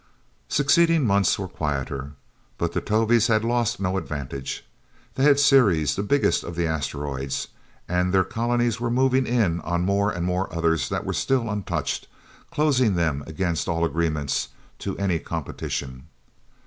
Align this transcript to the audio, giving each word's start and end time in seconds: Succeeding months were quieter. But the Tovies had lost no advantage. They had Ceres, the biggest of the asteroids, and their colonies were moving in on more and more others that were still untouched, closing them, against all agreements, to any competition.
Succeeding 0.49 1.05
months 1.05 1.37
were 1.37 1.47
quieter. 1.47 2.13
But 2.57 2.71
the 2.71 2.81
Tovies 2.81 3.27
had 3.27 3.43
lost 3.45 3.79
no 3.79 3.97
advantage. 3.97 4.65
They 5.13 5.21
had 5.25 5.39
Ceres, 5.39 5.95
the 5.95 6.01
biggest 6.01 6.43
of 6.43 6.55
the 6.55 6.65
asteroids, 6.65 7.49
and 7.87 8.11
their 8.11 8.23
colonies 8.23 8.79
were 8.79 8.89
moving 8.89 9.27
in 9.27 9.59
on 9.61 9.85
more 9.85 10.09
and 10.09 10.25
more 10.25 10.51
others 10.51 10.89
that 10.89 11.05
were 11.05 11.13
still 11.13 11.51
untouched, 11.51 12.07
closing 12.49 12.95
them, 12.95 13.23
against 13.27 13.67
all 13.69 13.85
agreements, 13.85 14.47
to 14.79 14.97
any 14.97 15.19
competition. 15.19 16.07